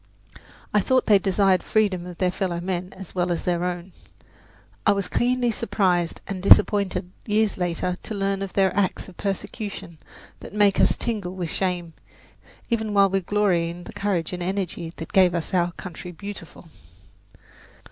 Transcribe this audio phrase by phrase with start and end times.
[0.73, 3.91] I thought they desired the freedom of their fellow men as well as their own.
[4.83, 9.99] I was keenly surprised and disappointed years later to learn of their acts of persecution
[10.39, 11.93] that make us tingle with shame,
[12.67, 16.69] even while we glory in the courage and energy that gave us our "Country Beautiful."